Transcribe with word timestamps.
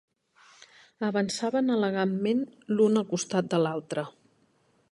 Avançaven 1.09 1.69
elegantment 1.75 2.41
l'un 2.79 3.01
al 3.03 3.07
costat 3.13 3.53
de 3.53 3.61
l'altre. 3.67 4.07